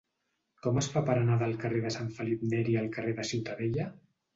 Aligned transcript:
Com 0.67 0.79
es 0.83 0.87
fa 0.93 1.03
per 1.11 1.17
anar 1.25 1.37
del 1.43 1.55
carrer 1.67 1.85
de 1.85 1.95
Sant 1.99 2.11
Felip 2.19 2.49
Neri 2.51 2.83
al 2.85 2.93
carrer 3.01 3.19
de 3.23 3.33
Ciutadella? 3.35 3.93